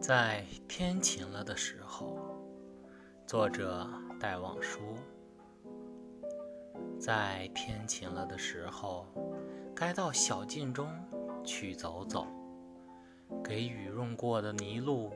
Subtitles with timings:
[0.00, 2.16] 在天晴了的时候，
[3.26, 3.86] 作者
[4.18, 4.80] 戴望舒。
[7.00, 9.06] 在天晴了的时候，
[9.74, 10.88] 该到小径中
[11.44, 12.26] 去走走。
[13.42, 15.10] 给雨润过的泥路，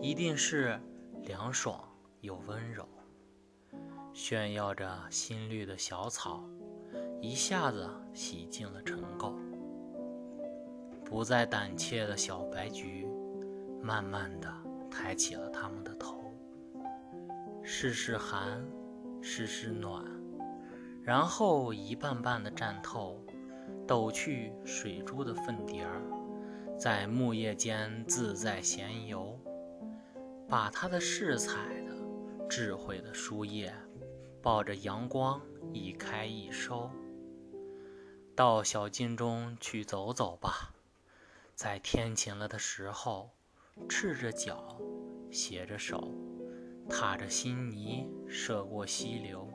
[0.00, 0.80] 一定是
[1.22, 1.82] 凉爽
[2.20, 2.88] 又温柔。
[4.12, 6.42] 炫耀着新绿的小草，
[7.20, 9.34] 一下子洗净了尘垢。
[11.04, 13.06] 不再胆怯的小白菊，
[13.82, 14.48] 慢慢的
[14.90, 16.32] 抬起了他们的头，
[17.64, 18.64] 试试寒，
[19.20, 20.04] 试试暖，
[21.02, 23.18] 然后一瓣瓣的绽透，
[23.86, 26.00] 抖去水珠的粉蝶儿，
[26.78, 29.36] 在木叶间自在闲游，
[30.48, 31.92] 把它的饰彩的、
[32.48, 33.74] 智慧的书页，
[34.40, 35.40] 抱着阳光
[35.72, 36.88] 一开一收。
[38.36, 40.72] 到小径中去走走吧。
[41.54, 43.30] 在天晴了的时候，
[43.88, 44.76] 赤着脚，
[45.30, 46.12] 携着手，
[46.88, 49.48] 踏着新泥，涉过溪流。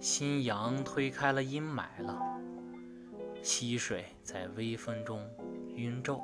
[0.00, 2.20] 新阳推开了阴霾了，
[3.42, 5.26] 溪水在微风中
[5.76, 6.20] 晕皱。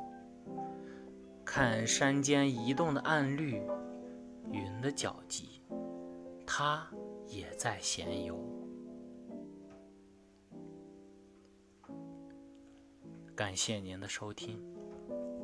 [1.45, 3.63] 看山间移动的暗绿，
[4.53, 5.63] 云的脚迹，
[6.47, 6.89] 它
[7.27, 8.39] 也在闲游。
[13.35, 14.80] 感谢您的收听。